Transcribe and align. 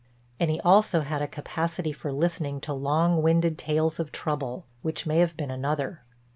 And 0.39 0.49
he 0.49 0.59
also 0.61 1.01
had 1.01 1.21
a 1.21 1.27
capacity 1.27 1.93
for 1.93 2.11
listening 2.11 2.59
to 2.61 2.73
long 2.73 3.21
winded 3.21 3.55
tales 3.59 3.99
of 3.99 4.11
trouble, 4.11 4.65
which 4.81 5.05
may 5.05 5.19
have 5.19 5.37
been 5.37 5.51
another. 5.51 6.01